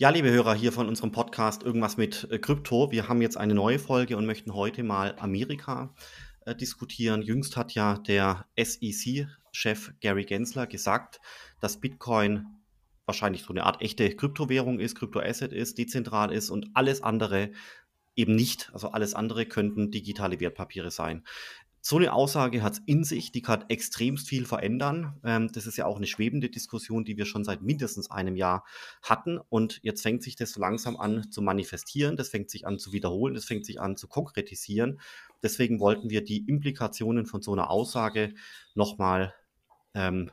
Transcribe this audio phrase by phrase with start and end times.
[0.00, 2.92] Ja, liebe Hörer hier von unserem Podcast Irgendwas mit äh, Krypto.
[2.92, 5.92] Wir haben jetzt eine neue Folge und möchten heute mal Amerika
[6.46, 7.20] äh, diskutieren.
[7.20, 11.18] Jüngst hat ja der SEC-Chef Gary Gensler gesagt,
[11.60, 12.46] dass Bitcoin
[13.06, 17.50] wahrscheinlich so eine Art echte Kryptowährung ist, Kryptoasset ist, dezentral ist und alles andere
[18.14, 18.70] eben nicht.
[18.72, 21.24] Also alles andere könnten digitale Wertpapiere sein.
[21.80, 25.20] So eine Aussage hat es in sich, die kann extremst viel verändern.
[25.24, 28.64] Ähm, das ist ja auch eine schwebende Diskussion, die wir schon seit mindestens einem Jahr
[29.02, 29.38] hatten.
[29.48, 32.92] Und jetzt fängt sich das so langsam an zu manifestieren, das fängt sich an zu
[32.92, 35.00] wiederholen, das fängt sich an zu konkretisieren.
[35.42, 38.34] Deswegen wollten wir die Implikationen von so einer Aussage
[38.74, 39.34] nochmal
[39.94, 40.30] ähm,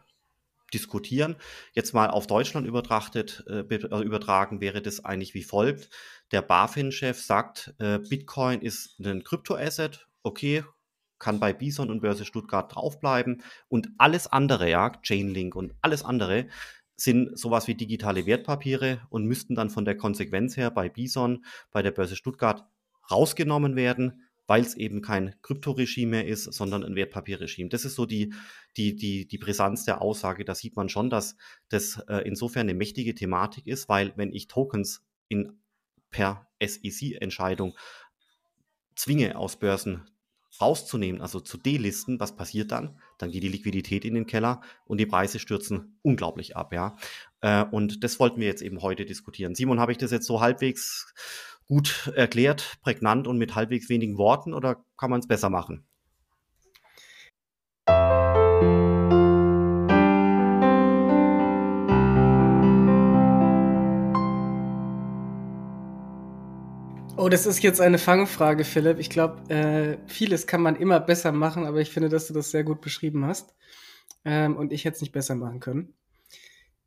[0.74, 1.36] diskutieren.
[1.74, 5.90] Jetzt mal auf Deutschland übertrachtet, äh, äh, übertragen wäre das eigentlich wie folgt.
[6.32, 10.08] Der BaFin-Chef sagt, äh, Bitcoin ist ein Kryptoasset.
[10.24, 10.64] Okay,
[11.20, 13.44] kann bei Bison und Börse Stuttgart draufbleiben.
[13.68, 16.48] Und alles andere, ja, Chainlink und alles andere,
[16.98, 21.82] sind sowas wie digitale Wertpapiere und müssten dann von der Konsequenz her bei Bison, bei
[21.82, 22.66] der Börse Stuttgart
[23.12, 27.70] rausgenommen werden, weil es eben kein Kryptoregime mehr ist, sondern ein Wertpapierregime.
[27.70, 28.34] Das ist so die,
[28.78, 30.46] die, die, die Brisanz der Aussage.
[30.46, 31.36] Da sieht man schon, dass
[31.70, 35.60] das äh, insofern eine mächtige Thematik ist, weil wenn ich Tokens in,
[36.12, 37.76] per SEC-Entscheidung
[38.96, 40.10] zwinge aus Börsen
[40.62, 43.00] rauszunehmen, also zu delisten, was passiert dann?
[43.18, 46.96] Dann geht die Liquidität in den Keller und die Preise stürzen unglaublich ab, ja.
[47.42, 49.56] Äh, und das wollten wir jetzt eben heute diskutieren.
[49.56, 51.14] Simon, habe ich das jetzt so halbwegs
[51.68, 55.86] gut erklärt, prägnant und mit halbwegs wenigen Worten oder kann man es besser machen?
[67.18, 69.00] Oh, das ist jetzt eine Fangfrage, Philipp.
[69.00, 72.52] Ich glaube, äh, vieles kann man immer besser machen, aber ich finde, dass du das
[72.52, 73.56] sehr gut beschrieben hast.
[74.26, 75.94] Ähm, und ich hätte es nicht besser machen können.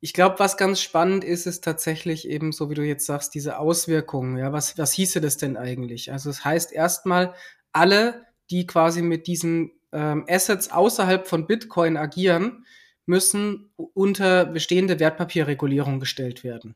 [0.01, 3.59] Ich glaube, was ganz spannend ist, ist tatsächlich eben, so wie du jetzt sagst, diese
[3.59, 4.37] Auswirkungen.
[4.37, 6.13] Ja, was, was hieße das denn eigentlich?
[6.13, 7.33] Also, es das heißt erstmal,
[7.73, 12.67] alle, die quasi mit diesen ähm, Assets außerhalb von Bitcoin agieren,
[13.07, 16.75] müssen unter bestehende Wertpapierregulierung gestellt werden.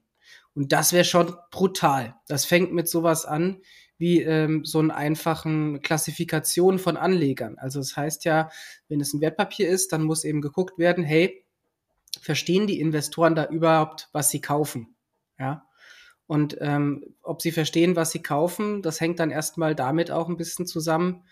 [0.54, 2.14] Und das wäre schon brutal.
[2.28, 3.62] Das fängt mit sowas an
[3.98, 7.56] wie ähm, so einen einfachen Klassifikation von Anlegern.
[7.58, 8.50] Also das heißt ja,
[8.88, 11.46] wenn es ein Wertpapier ist, dann muss eben geguckt werden, hey,
[12.20, 14.96] verstehen die Investoren da überhaupt, was sie kaufen?
[15.38, 15.68] Ja.
[16.26, 20.36] Und ähm, ob sie verstehen, was sie kaufen, das hängt dann erstmal damit auch ein
[20.36, 21.24] bisschen zusammen.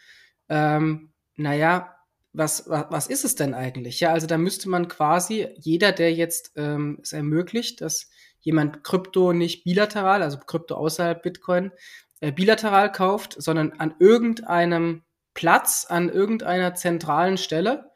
[0.48, 1.96] Ähm, naja,
[2.32, 4.00] was, was, was ist es denn eigentlich?
[4.00, 8.08] Ja, also da müsste man quasi, jeder, der jetzt ähm, es ermöglicht, dass
[8.40, 11.72] jemand Krypto nicht bilateral, also Krypto außerhalb Bitcoin,
[12.20, 15.02] äh, bilateral kauft, sondern an irgendeinem
[15.34, 17.90] Platz, an irgendeiner zentralen Stelle.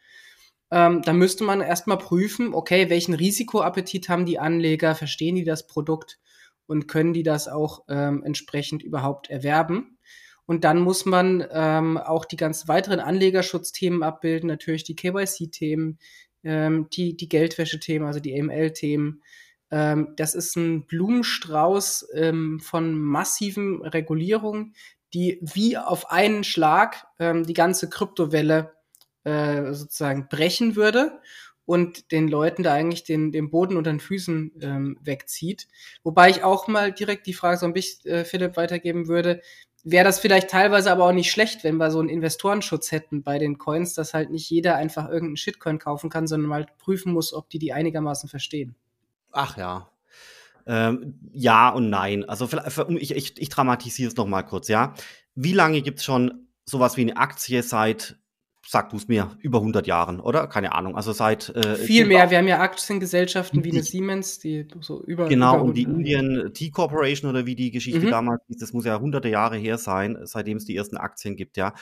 [0.71, 5.67] Ähm, da müsste man erstmal prüfen, okay, welchen Risikoappetit haben die Anleger, verstehen die das
[5.67, 6.19] Produkt
[6.67, 9.94] und können die das auch ähm, entsprechend überhaupt erwerben.
[10.47, 15.99] Und dann muss man ähm, auch die ganzen weiteren Anlegerschutzthemen abbilden, natürlich die KYC-Themen,
[16.43, 19.23] ähm, die, die Geldwäsche-Themen, also die AML-Themen,
[19.71, 24.75] ähm, das ist ein Blumenstrauß ähm, von massiven Regulierungen,
[25.13, 28.73] die wie auf einen Schlag ähm, die ganze Kryptowelle
[29.25, 31.19] äh, sozusagen brechen würde
[31.67, 35.67] und den Leuten da eigentlich den, den Boden unter den Füßen ähm, wegzieht.
[36.03, 39.41] Wobei ich auch mal direkt die Frage so ein bisschen, äh, Philipp, weitergeben würde,
[39.85, 43.39] wäre das vielleicht teilweise aber auch nicht schlecht, wenn wir so einen Investorenschutz hätten bei
[43.39, 47.35] den Coins, dass halt nicht jeder einfach irgendeinen Shitcoin kaufen kann, sondern mal prüfen muss,
[47.35, 48.75] ob die die einigermaßen verstehen.
[49.31, 49.91] Ach ja.
[50.67, 52.25] Ähm, ja und nein.
[52.25, 52.49] Also
[52.89, 54.95] ich, ich, ich dramatisiere es noch mal kurz, ja.
[55.35, 58.17] Wie lange gibt es schon sowas wie eine Aktie seit,
[58.75, 60.49] sag du es mir, über 100 Jahren, oder?
[60.49, 60.97] Keine Ahnung.
[60.97, 62.29] Also seit äh, viel mehr.
[62.31, 66.51] Wir haben ja Aktiengesellschaften wie eine Siemens, die so über genau über und die Indian
[66.53, 68.11] Tea Corporation oder wie die Geschichte mhm.
[68.11, 68.59] damals hieß.
[68.59, 71.73] Das muss ja hunderte Jahre her sein, seitdem es die ersten Aktien gibt, ja.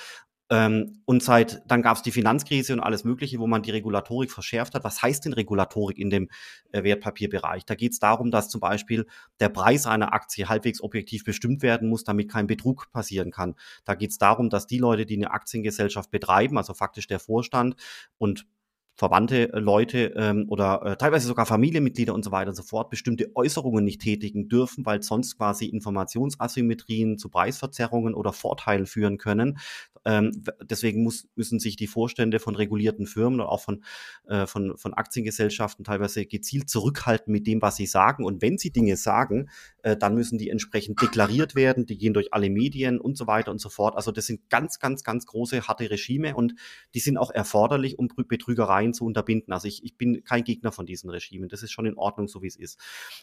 [0.53, 4.31] Ähm, und seit, dann gab es die Finanzkrise und alles Mögliche, wo man die Regulatorik
[4.31, 4.85] verschärft hat.
[4.85, 6.29] Was heißt denn Regulatorik in dem
[6.73, 7.65] äh, Wertpapierbereich?
[7.65, 9.07] Da geht es darum, dass zum Beispiel
[9.41, 13.55] der Preis einer Aktie halbwegs objektiv bestimmt werden muss, damit kein Betrug passieren kann.
[13.87, 17.77] Da geht es darum, dass die Leute, die eine Aktiengesellschaft betreiben, also faktisch der Vorstand
[18.19, 18.47] und
[18.95, 22.91] verwandte äh, Leute ähm, oder äh, teilweise sogar Familienmitglieder und so weiter und so fort
[22.91, 29.59] bestimmte Äußerungen nicht tätigen dürfen, weil sonst quasi Informationsasymmetrien zu Preisverzerrungen oder Vorteilen führen können.
[30.05, 33.85] Ähm, deswegen muss, müssen sich die Vorstände von regulierten Firmen oder auch von,
[34.27, 38.25] äh, von, von Aktiengesellschaften teilweise gezielt zurückhalten mit dem, was sie sagen.
[38.25, 39.49] Und wenn sie Dinge sagen,
[39.83, 43.51] äh, dann müssen die entsprechend deklariert werden, die gehen durch alle Medien und so weiter
[43.51, 43.97] und so fort.
[43.97, 46.55] Also das sind ganz, ganz, ganz große, harte Regime und
[46.95, 49.53] die sind auch erforderlich, um Betrügereien zu unterbinden.
[49.53, 51.49] Also ich, ich bin kein Gegner von diesen Regimen.
[51.49, 52.79] Das ist schon in Ordnung, so wie es ist.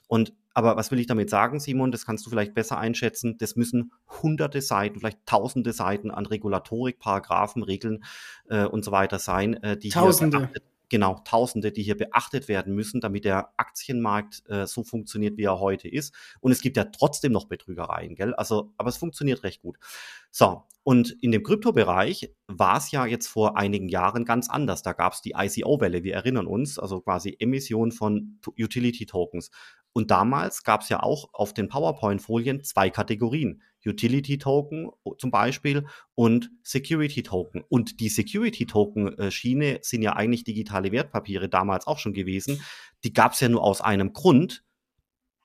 [0.07, 1.91] Und aber was will ich damit sagen, Simon?
[1.91, 3.37] Das kannst du vielleicht besser einschätzen.
[3.37, 3.91] Das müssen
[4.21, 8.03] hunderte Seiten, vielleicht tausende Seiten an Regulatorik, Paragraphen, Regeln
[8.49, 10.37] äh, und so weiter sein, äh, die tausende.
[10.37, 15.37] hier beachtet, genau, Tausende, die hier beachtet werden müssen, damit der Aktienmarkt äh, so funktioniert,
[15.37, 16.13] wie er heute ist.
[16.39, 18.33] Und es gibt ja trotzdem noch Betrügereien, gell?
[18.33, 19.77] Also, aber es funktioniert recht gut.
[20.31, 24.81] So, und in dem Kryptobereich war es ja jetzt vor einigen Jahren ganz anders.
[24.81, 29.51] Da gab es die ICO-Welle, wir erinnern uns, also quasi Emission von Utility-Tokens.
[29.93, 33.61] Und damals gab es ja auch auf den PowerPoint-Folien zwei Kategorien.
[33.85, 37.63] Utility-Token zum Beispiel und Security-Token.
[37.69, 42.61] Und die Security-Token-Schiene sind ja eigentlich digitale Wertpapiere damals auch schon gewesen.
[43.03, 44.63] Die gab es ja nur aus einem Grund,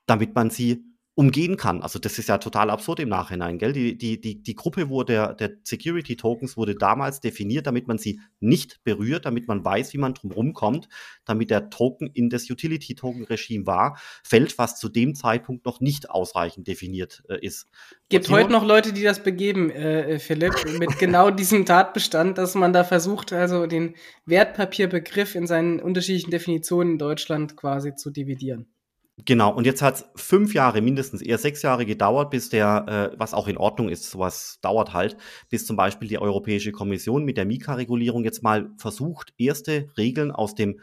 [0.06, 0.84] damit man sie
[1.16, 1.80] umgehen kann.
[1.80, 3.72] Also das ist ja total absurd im Nachhinein, gell?
[3.72, 7.98] Die, die, die, die Gruppe wurde der, der Security Tokens wurde damals definiert, damit man
[7.98, 10.88] sie nicht berührt, damit man weiß, wie man drum kommt,
[11.24, 15.80] damit der Token in das Utility Token Regime war, fällt, was zu dem Zeitpunkt noch
[15.80, 17.68] nicht ausreichend definiert äh, ist.
[18.08, 22.56] Gibt heute noch Leute, die das begeben, äh, äh Philipp, mit genau diesem Tatbestand, dass
[22.56, 23.94] man da versucht, also den
[24.26, 28.73] Wertpapierbegriff in seinen unterschiedlichen Definitionen in Deutschland quasi zu dividieren.
[29.18, 33.18] Genau, und jetzt hat es fünf Jahre, mindestens eher sechs Jahre gedauert, bis der, äh,
[33.18, 35.16] was auch in Ordnung ist, sowas dauert halt,
[35.50, 40.56] bis zum Beispiel die Europäische Kommission mit der Mika-Regulierung jetzt mal versucht, erste Regeln aus
[40.56, 40.80] dem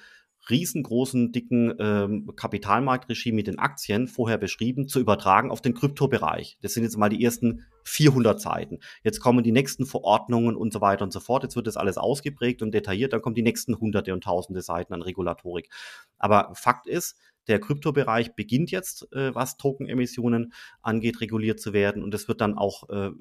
[0.50, 6.58] riesengroßen, dicken ähm, Kapitalmarktregime mit den Aktien, vorher beschrieben, zu übertragen auf den Kryptobereich.
[6.62, 8.80] Das sind jetzt mal die ersten 400 Seiten.
[9.04, 11.44] Jetzt kommen die nächsten Verordnungen und so weiter und so fort.
[11.44, 13.14] Jetzt wird das alles ausgeprägt und detailliert.
[13.14, 15.70] Dann kommen die nächsten hunderte und tausende Seiten an Regulatorik.
[16.18, 22.04] Aber Fakt ist, der Kryptobereich beginnt jetzt, äh, was Tokenemissionen angeht, reguliert zu werden.
[22.04, 23.12] Und es wird dann auch äh,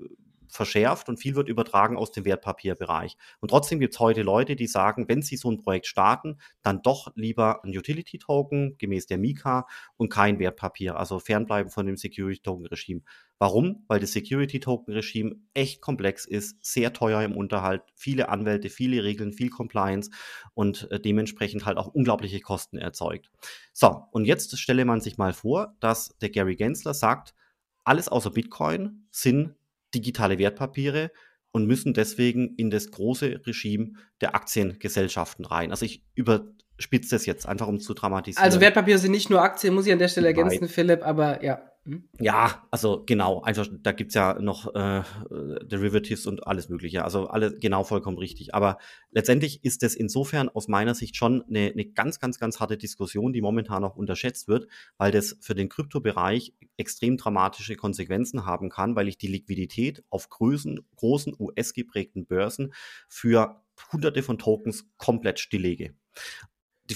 [0.51, 3.17] verschärft und viel wird übertragen aus dem Wertpapierbereich.
[3.41, 6.83] Und trotzdem gibt es heute Leute, die sagen, wenn sie so ein Projekt starten, dann
[6.83, 9.67] doch lieber ein Utility-Token gemäß der Mika
[9.97, 13.03] und kein Wertpapier, also fernbleiben von dem Security-Token-Regime.
[13.39, 13.85] Warum?
[13.89, 19.49] Weil das Security-Token-Regime echt komplex ist, sehr teuer im Unterhalt, viele Anwälte, viele Regeln, viel
[19.49, 20.11] Compliance
[20.53, 23.31] und äh, dementsprechend halt auch unglaubliche Kosten erzeugt.
[23.73, 27.35] So, und jetzt stelle man sich mal vor, dass der Gary Gensler sagt,
[27.83, 29.55] alles außer Bitcoin sind
[29.95, 31.11] digitale Wertpapiere
[31.53, 35.71] und müssen deswegen in das große Regime der Aktiengesellschaften rein.
[35.71, 38.45] Also ich überspitze das jetzt einfach, um zu dramatisieren.
[38.45, 40.69] Also Wertpapiere sind nicht nur Aktien, muss ich an der Stelle ergänzen, Nein.
[40.69, 41.70] Philipp, aber ja.
[41.91, 42.05] Hm?
[42.21, 45.03] Ja, also genau, einfach, da gibt's ja noch äh,
[45.65, 47.05] Derivatives und alles Mögliche.
[47.05, 48.55] Also alle genau vollkommen richtig.
[48.55, 48.79] Aber
[49.11, 53.33] letztendlich ist es insofern aus meiner Sicht schon eine, eine ganz, ganz, ganz harte Diskussion,
[53.33, 58.95] die momentan auch unterschätzt wird, weil das für den Kryptobereich extrem dramatische Konsequenzen haben kann,
[58.95, 62.73] weil ich die Liquidität auf Größen, großen US-geprägten Börsen
[63.09, 65.95] für hunderte von Tokens komplett stilllege.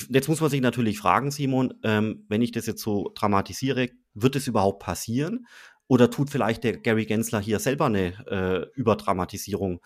[0.08, 4.36] Jetzt muss man sich natürlich fragen, Simon, ähm, wenn ich das jetzt so dramatisiere, wird
[4.36, 5.46] es überhaupt passieren?
[5.86, 9.80] Oder tut vielleicht der Gary Gensler hier selber eine äh, Überdramatisierung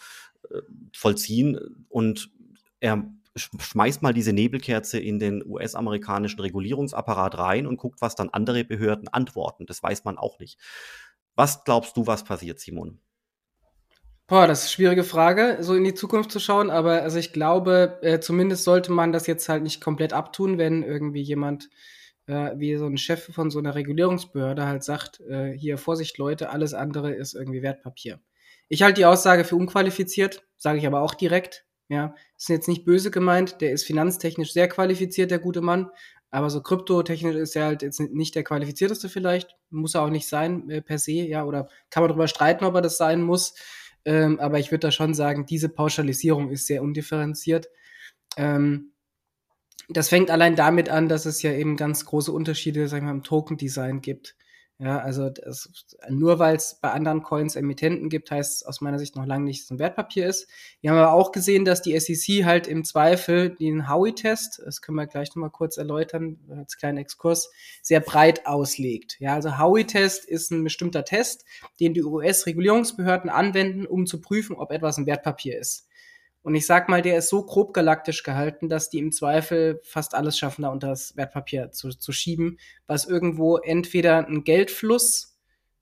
[0.51, 0.61] äh,
[0.95, 1.59] vollziehen
[1.89, 2.31] und
[2.81, 8.65] er schmeißt mal diese Nebelkerze in den US-amerikanischen Regulierungsapparat rein und guckt, was dann andere
[8.65, 9.67] Behörden antworten.
[9.67, 10.59] Das weiß man auch nicht.
[11.35, 13.01] Was glaubst du, was passiert, Simon?
[14.27, 17.33] Boah, das ist eine schwierige Frage, so in die Zukunft zu schauen, aber also ich
[17.33, 21.71] glaube, äh, zumindest sollte man das jetzt halt nicht komplett abtun, wenn irgendwie jemand
[22.29, 26.51] äh, wie so ein Chef von so einer Regulierungsbehörde halt sagt, äh, hier Vorsicht Leute,
[26.51, 28.21] alles andere ist irgendwie Wertpapier.
[28.69, 31.65] Ich halte die Aussage für unqualifiziert, sage ich aber auch direkt.
[31.91, 35.91] Ja, ist jetzt nicht böse gemeint, der ist finanztechnisch sehr qualifiziert, der gute Mann,
[36.31, 40.29] aber so kryptotechnisch ist er halt jetzt nicht der qualifizierteste vielleicht, muss er auch nicht
[40.29, 43.55] sein äh, per se, ja, oder kann man darüber streiten, ob er das sein muss.
[44.05, 47.69] Ähm, aber ich würde da schon sagen, diese Pauschalisierung ist sehr undifferenziert.
[48.37, 48.93] Ähm,
[49.89, 53.23] das fängt allein damit an, dass es ja eben ganz große Unterschiede, sagen wir, im
[53.23, 54.37] Token-Design gibt.
[54.81, 55.69] Ja, also das,
[56.09, 59.45] nur weil es bei anderen Coins Emittenten gibt, heißt es aus meiner Sicht noch lange
[59.45, 60.47] nicht, dass es ein Wertpapier ist.
[60.81, 64.95] Wir haben aber auch gesehen, dass die SEC halt im Zweifel den Howey-Test, das können
[64.95, 67.51] wir gleich nochmal kurz erläutern, als kleinen Exkurs,
[67.83, 69.17] sehr breit auslegt.
[69.19, 71.45] Ja, also Howey-Test ist ein bestimmter Test,
[71.81, 75.88] den die US-Regulierungsbehörden anwenden, um zu prüfen, ob etwas ein Wertpapier ist.
[76.43, 80.15] Und ich sag mal, der ist so grob galaktisch gehalten, dass die im Zweifel fast
[80.15, 85.39] alles schaffen, da unter das Wertpapier zu, zu schieben, was irgendwo entweder einen Geldfluss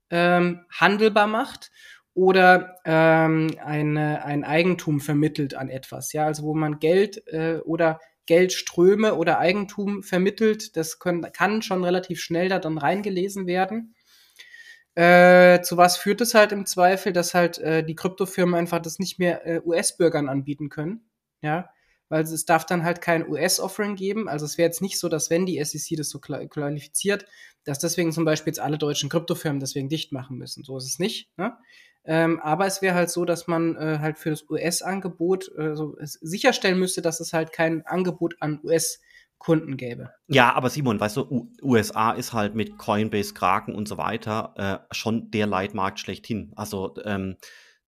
[0.09, 1.71] ähm, handelbar macht
[2.13, 6.13] oder ähm, eine, ein Eigentum vermittelt an etwas.
[6.13, 11.83] Ja, also wo man Geld äh, oder Geldströme oder Eigentum vermittelt, das können, kann schon
[11.83, 13.93] relativ schnell da dann reingelesen werden.
[14.97, 18.97] Äh, zu was führt es halt im Zweifel, dass halt äh, die Kryptofirmen einfach das
[18.97, 21.01] nicht mehr äh, US-Bürgern anbieten können.
[21.43, 21.69] Ja,
[22.09, 24.27] weil es darf dann halt kein US-Offering geben.
[24.27, 27.27] Also es wäre jetzt nicht so, dass wenn die SEC das so qualifiziert,
[27.63, 30.63] dass deswegen zum Beispiel jetzt alle deutschen Kryptofirmen deswegen dicht machen müssen.
[30.63, 31.29] So ist es nicht.
[31.37, 31.55] Ne?
[32.03, 35.95] Ähm, aber es wäre halt so, dass man äh, halt für das US-Angebot äh, so
[35.99, 38.61] sicherstellen müsste, dass es halt kein Angebot an
[39.37, 40.11] US-Kunden gäbe.
[40.27, 44.53] Ja, aber Simon, weißt du, U USA ist halt mit Coinbase, Kraken und so weiter
[44.89, 46.51] äh, schon der Leitmarkt schlechthin.
[46.55, 47.37] Also ähm,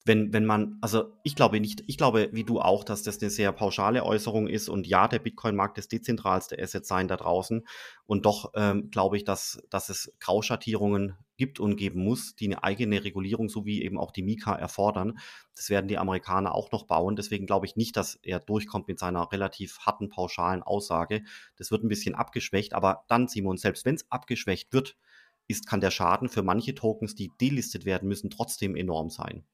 [0.08, 3.30] wenn, wenn man, also ich glaube nicht, ich glaube wie du auch, dass das eine
[3.30, 7.68] sehr pauschale Äußerung ist und ja, der Bitcoin mag das dezentralste Asset sein da draußen
[8.06, 12.64] und doch ähm, glaube ich, dass, dass es Grauschattierungen gibt und geben muss, die eine
[12.64, 15.20] eigene Regulierung sowie eben auch die Mika erfordern.
[15.56, 17.16] Das werden die Amerikaner auch noch bauen.
[17.16, 21.24] Deswegen glaube ich nicht, dass er durchkommt mit seiner relativ harten, pauschalen Aussage.
[21.56, 24.98] Das wird ein bisschen abgeschwächt, aber dann, Simon, selbst wenn es abgeschwächt wird,
[25.48, 29.46] ist, kann der Schaden für manche Tokens, die delistet werden müssen, trotzdem enorm sein.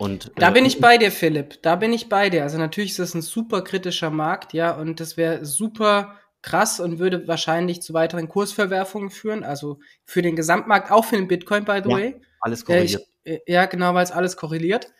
[0.00, 1.60] Und, da äh, bin ich bei dir, Philipp.
[1.60, 2.42] Da bin ich bei dir.
[2.42, 6.98] Also natürlich ist das ein super kritischer Markt, ja, und das wäre super krass und
[6.98, 9.44] würde wahrscheinlich zu weiteren Kursverwerfungen führen.
[9.44, 12.20] Also für den Gesamtmarkt, auch für den Bitcoin, by the ja, way.
[12.40, 13.06] Alles korreliert.
[13.24, 14.90] Äh, ich, ja, genau, weil es alles korreliert.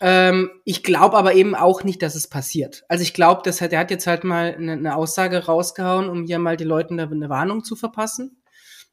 [0.00, 2.84] Ähm, ich glaube aber eben auch nicht, dass es passiert.
[2.88, 6.24] Also ich glaube, dass er, der hat jetzt halt mal eine, eine Aussage rausgehauen, um
[6.24, 8.42] hier mal die Leute eine, eine Warnung zu verpassen.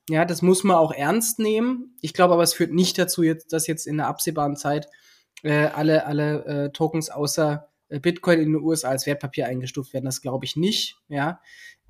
[0.09, 1.97] Ja, das muss man auch ernst nehmen.
[2.01, 4.87] Ich glaube aber, es führt nicht dazu, jetzt, dass jetzt in der absehbaren Zeit
[5.43, 10.05] äh, alle, alle äh, Tokens außer äh, Bitcoin in den USA als Wertpapier eingestuft werden.
[10.05, 10.97] Das glaube ich nicht.
[11.07, 11.39] Ja.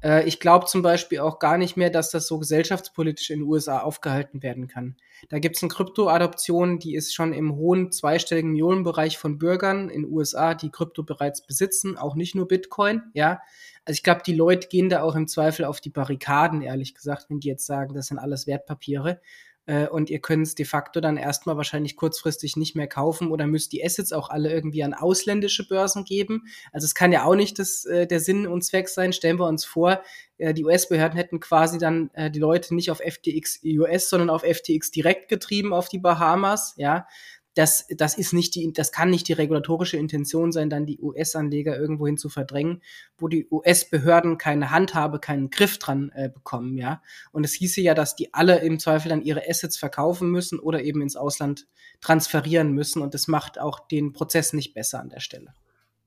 [0.04, 3.48] Äh, ich glaube zum Beispiel auch gar nicht mehr, dass das so gesellschaftspolitisch in den
[3.48, 4.98] USA aufgehalten werden kann.
[5.30, 10.04] Da gibt es eine Krypto-Adoption, die ist schon im hohen zweistelligen Millionenbereich von Bürgern in
[10.04, 13.04] den USA, die Krypto bereits besitzen, auch nicht nur Bitcoin.
[13.14, 13.40] Ja.
[13.86, 17.30] Also ich glaube, die Leute gehen da auch im Zweifel auf die Barrikaden, ehrlich gesagt,
[17.30, 19.22] wenn die jetzt sagen, das sind alles Wertpapiere.
[19.66, 23.48] Äh, und ihr könnt es de facto dann erstmal wahrscheinlich kurzfristig nicht mehr kaufen oder
[23.48, 26.44] müsst die Assets auch alle irgendwie an ausländische Börsen geben.
[26.72, 29.14] Also es kann ja auch nicht das, äh, der Sinn und Zweck sein.
[29.14, 30.02] Stellen wir uns vor,
[30.38, 34.44] äh, die US-Behörden hätten quasi dann äh, die Leute nicht auf FTX US, sondern auf
[34.44, 37.08] FTX direkt getrieben auf die Bahamas, ja
[37.56, 41.78] das, das ist nicht die, das kann nicht die regulatorische Intention sein, dann die US-Anleger
[41.78, 42.82] irgendwohin zu verdrängen,
[43.18, 47.02] wo die US-Behörden keine Handhabe, keinen Griff dran äh, bekommen, ja.
[47.32, 50.84] Und es hieße ja, dass die alle im Zweifel dann ihre Assets verkaufen müssen oder
[50.84, 51.68] eben ins Ausland
[52.02, 53.02] transferieren müssen.
[53.02, 55.54] Und das macht auch den Prozess nicht besser an der Stelle.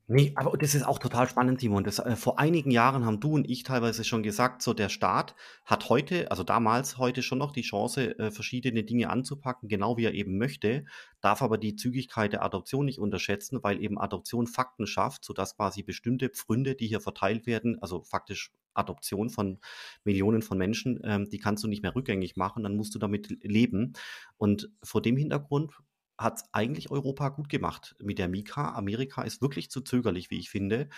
[0.08, 1.82] Nee, aber das ist auch total spannend, Simon.
[1.82, 5.34] Das, äh, vor einigen Jahren haben du und ich teilweise schon gesagt, so der Staat
[5.64, 10.04] hat heute, also damals, heute schon noch die Chance, äh, verschiedene Dinge anzupacken, genau wie
[10.04, 10.84] er eben möchte,
[11.20, 15.82] darf aber die Zügigkeit der Adoption nicht unterschätzen, weil eben Adoption Fakten schafft, sodass quasi
[15.82, 19.58] bestimmte Pfründe, die hier verteilt werden, also faktisch Adoption von
[20.04, 23.42] Millionen von Menschen, ähm, die kannst du nicht mehr rückgängig machen, dann musst du damit
[23.42, 23.94] leben.
[24.36, 25.72] Und vor dem Hintergrund
[26.18, 28.75] hat eigentlich Europa gut gemacht mit der Mika.
[28.75, 30.88] Amerika ist wirklich zu zögerlich, wie ich finde.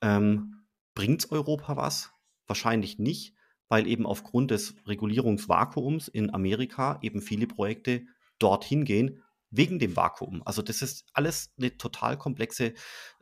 [0.00, 0.62] Ähm,
[0.94, 2.12] Bringt Europa was?
[2.46, 3.34] Wahrscheinlich nicht,
[3.68, 8.02] weil eben aufgrund des Regulierungsvakuums in Amerika eben viele Projekte
[8.38, 10.42] dorthin gehen, wegen dem Vakuum.
[10.44, 12.74] Also das ist alles eine total komplexe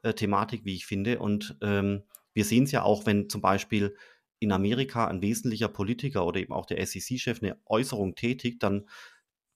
[0.02, 1.18] äh, Thematik, wie ich finde.
[1.18, 3.96] Und ähm, wir sehen es ja auch, wenn zum Beispiel
[4.38, 8.88] in Amerika ein wesentlicher Politiker oder eben auch der SEC-Chef eine Äußerung tätigt, dann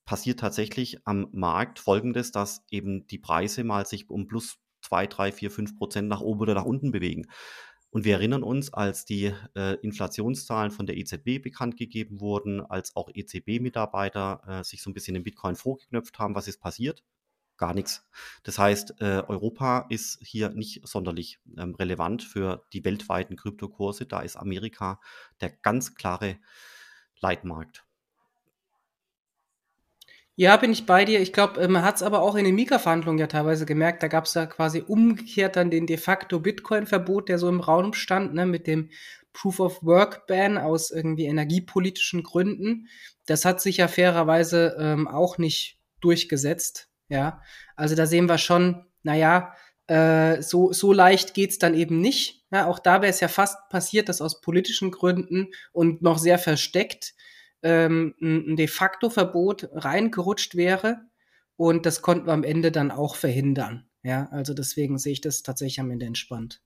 [0.05, 5.31] passiert tatsächlich am Markt Folgendes, dass eben die Preise mal sich um plus 2, 3,
[5.31, 7.27] 4, 5 Prozent nach oben oder nach unten bewegen.
[7.89, 12.95] Und wir erinnern uns, als die äh, Inflationszahlen von der EZB bekannt gegeben wurden, als
[12.95, 17.03] auch EZB-Mitarbeiter äh, sich so ein bisschen den Bitcoin vorgeknöpft haben, was ist passiert?
[17.57, 18.05] Gar nichts.
[18.43, 24.05] Das heißt, äh, Europa ist hier nicht sonderlich ähm, relevant für die weltweiten Kryptokurse.
[24.05, 24.99] Da ist Amerika
[25.39, 26.37] der ganz klare
[27.21, 27.84] Leitmarkt.
[30.37, 31.21] Ja, bin ich bei dir.
[31.21, 34.03] Ich glaube, äh, man hat es aber auch in den Mika-Verhandlungen ja teilweise gemerkt.
[34.03, 37.93] Da gab es ja quasi umgekehrt dann den de facto Bitcoin-Verbot, der so im Raum
[37.93, 38.89] stand, ne, mit dem
[39.31, 42.87] Proof of Work Ban aus irgendwie energiepolitischen Gründen.
[43.25, 46.89] Das hat sich ja fairerweise ähm, auch nicht durchgesetzt.
[47.07, 47.41] Ja,
[47.75, 49.53] also da sehen wir schon, naja,
[49.87, 52.43] äh, so, so leicht geht's dann eben nicht.
[52.51, 56.39] Ja, auch da wäre es ja fast passiert, dass aus politischen Gründen und noch sehr
[56.39, 57.13] versteckt
[57.65, 61.01] ähm, ein de facto Verbot reingerutscht wäre.
[61.57, 63.89] Und das konnten wir am Ende dann auch verhindern.
[64.03, 66.61] Ja, also deswegen sehe ich das tatsächlich am Ende entspannt.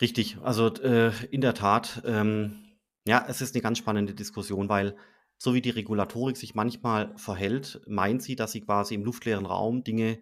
[0.00, 2.64] Richtig, also äh, in der Tat, ähm,
[3.06, 4.96] ja, es ist eine ganz spannende Diskussion, weil
[5.36, 9.84] so wie die Regulatorik sich manchmal verhält, meint sie, dass sie quasi im luftleeren Raum
[9.84, 10.20] Dinge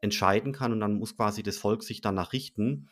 [0.00, 2.88] entscheiden kann und dann muss quasi das Volk sich danach richten.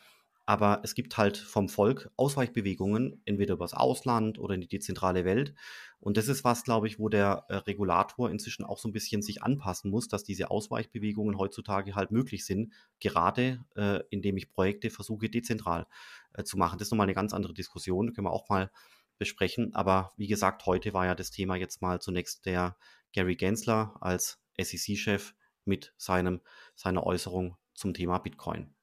[0.47, 5.53] Aber es gibt halt vom Volk Ausweichbewegungen, entweder übers Ausland oder in die dezentrale Welt.
[5.99, 9.21] Und das ist was, glaube ich, wo der äh, Regulator inzwischen auch so ein bisschen
[9.21, 14.89] sich anpassen muss, dass diese Ausweichbewegungen heutzutage halt möglich sind, gerade äh, indem ich Projekte
[14.89, 15.85] versuche, dezentral
[16.31, 16.79] äh, zu machen.
[16.79, 18.71] Das ist nochmal eine ganz andere Diskussion, können wir auch mal
[19.17, 19.75] besprechen.
[19.75, 22.77] Aber wie gesagt, heute war ja das Thema jetzt mal zunächst der
[23.11, 25.33] Gary Gensler als SEC-Chef
[25.65, 26.39] mit seinem,
[26.73, 28.76] seiner Äußerung zum Thema Bitcoin.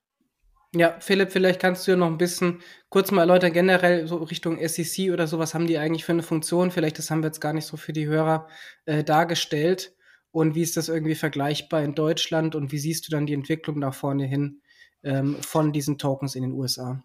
[0.76, 4.58] Ja, Philipp, vielleicht kannst du ja noch ein bisschen kurz mal erläutern, generell so Richtung
[4.66, 6.72] SEC oder so, was haben die eigentlich für eine Funktion?
[6.72, 8.48] Vielleicht, das haben wir jetzt gar nicht so für die Hörer
[8.84, 9.94] äh, dargestellt.
[10.32, 13.78] Und wie ist das irgendwie vergleichbar in Deutschland und wie siehst du dann die Entwicklung
[13.78, 14.62] nach vorne hin
[15.04, 17.04] ähm, von diesen Tokens in den USA?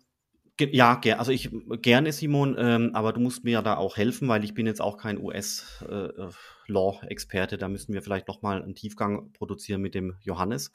[0.59, 1.49] Ja, also ich
[1.81, 4.81] gerne, Simon, ähm, aber du musst mir ja da auch helfen, weil ich bin jetzt
[4.81, 7.55] auch kein US-Law-Experte.
[7.55, 10.73] Äh, da müssen wir vielleicht noch mal einen Tiefgang produzieren mit dem Johannes.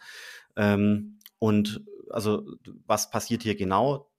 [0.56, 1.84] Ähm, und
[2.14, 2.47] also
[2.87, 4.11] was passiert hier genau?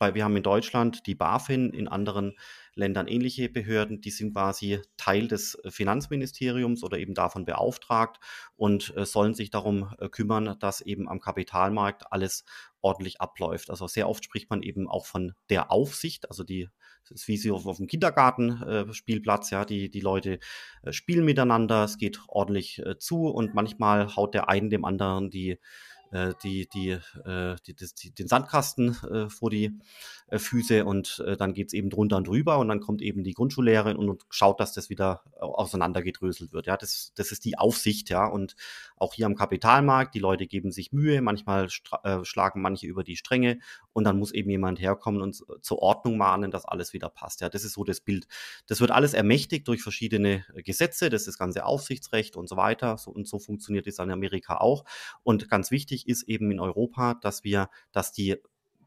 [0.00, 2.34] wir haben in Deutschland die BaFin, in anderen
[2.74, 8.18] Ländern ähnliche Behörden, die sind quasi Teil des Finanzministeriums oder eben davon beauftragt
[8.56, 12.44] und äh, sollen sich darum äh, kümmern, dass eben am Kapitalmarkt alles
[12.80, 13.70] ordentlich abläuft.
[13.70, 16.68] Also sehr oft spricht man eben auch von der Aufsicht, also die
[17.08, 20.38] das ist wie sie auf, dem Kindergartenspielplatz, äh, ja, die, die Leute
[20.82, 25.28] äh, spielen miteinander, es geht ordentlich äh, zu und manchmal haut der einen dem anderen
[25.28, 25.58] die äh,
[26.42, 29.78] die, die, äh, die, die, den Sandkasten äh, vor die
[30.28, 33.24] äh, Füße und äh, dann geht es eben drunter und drüber und dann kommt eben
[33.24, 36.66] die Grundschullehrerin und, und schaut, dass das wieder auseinandergedröselt wird.
[36.66, 38.26] Ja, das, das ist die Aufsicht, ja.
[38.26, 38.56] Und
[38.96, 41.68] auch hier am Kapitalmarkt, die Leute geben sich Mühe, manchmal
[42.04, 43.58] äh, schlagen manche über die Stränge
[43.92, 47.40] und dann muss eben jemand herkommen und zur Ordnung mahnen, dass alles wieder passt.
[47.40, 48.26] Ja, das ist so das Bild.
[48.66, 52.98] Das wird alles ermächtigt durch verschiedene Gesetze, das ist das ganze Aufsichtsrecht und so weiter.
[52.98, 54.84] So, und so funktioniert es in Amerika auch.
[55.22, 58.36] Und ganz wichtig, ist eben in Europa, dass wir, dass die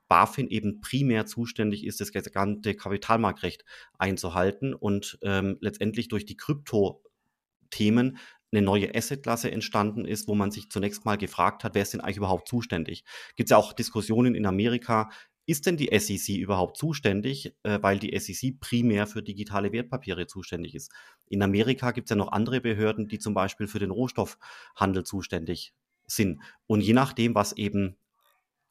[0.08, 3.66] BaFin eben primär zuständig ist, das gesamte Kapitalmarktrecht
[3.98, 8.18] einzuhalten und ähm, letztendlich durch die Krypto-Themen
[8.52, 12.02] eine neue Assetklasse entstanden ist, wo man sich zunächst mal gefragt hat, wer ist denn
[12.02, 13.04] eigentlich überhaupt zuständig?
[13.36, 15.10] Gibt es ja auch Diskussionen in Amerika,
[15.46, 20.76] ist denn die SEC überhaupt zuständig, äh, weil die SEC primär für digitale Wertpapiere zuständig
[20.76, 20.92] ist?
[21.28, 25.74] In Amerika gibt es ja noch andere Behörden, die zum Beispiel für den Rohstoffhandel zuständig
[26.08, 26.41] sind.
[26.65, 27.98] Und je nachdem, was eben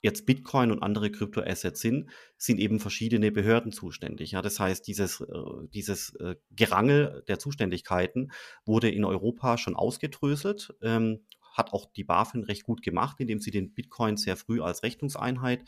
[0.02, 4.32] jetzt Bitcoin und andere Kryptoassets sind, sind eben verschiedene Behörden zuständig.
[4.32, 5.26] Ja, das heißt, dieses, äh,
[5.74, 8.30] dieses äh, Gerangel der Zuständigkeiten
[8.64, 10.74] wurde in Europa schon ausgedröselt.
[10.82, 14.82] Ähm, hat auch die BaFin recht gut gemacht, indem sie den Bitcoin sehr früh als
[14.82, 15.64] Rechnungseinheit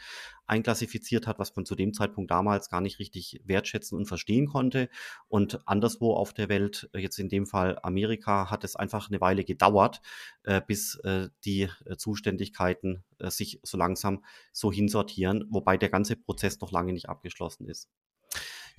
[0.47, 4.89] einklassifiziert hat, was man zu dem Zeitpunkt damals gar nicht richtig wertschätzen und verstehen konnte.
[5.29, 9.21] Und anderswo auf der Welt, äh, jetzt in dem Fall Amerika, hat es einfach eine
[9.21, 10.01] Weile gedauert,
[10.45, 16.71] äh, bis äh, die Zuständigkeiten sich so langsam so hinsortieren, wobei der ganze Prozess noch
[16.71, 17.89] lange nicht abgeschlossen ist.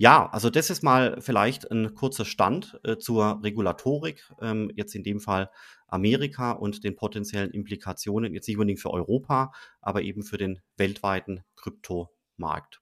[0.00, 5.04] Ja, also das ist mal vielleicht ein kurzer Stand äh, zur Regulatorik, ähm, jetzt in
[5.04, 5.50] dem Fall
[5.88, 11.44] Amerika und den potenziellen Implikationen, jetzt nicht unbedingt für Europa, aber eben für den weltweiten
[11.54, 12.80] Kryptomarkt.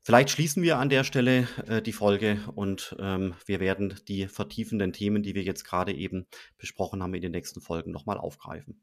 [0.00, 4.94] Vielleicht schließen wir an der Stelle äh, die Folge und ähm, wir werden die vertiefenden
[4.94, 8.80] Themen, die wir jetzt gerade eben besprochen haben, in den nächsten Folgen nochmal aufgreifen.